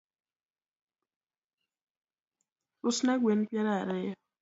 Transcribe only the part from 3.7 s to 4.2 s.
ariyo